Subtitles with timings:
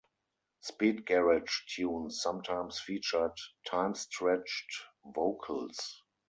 [0.61, 6.01] Speed garage tunes sometimes featured timestretched vocals.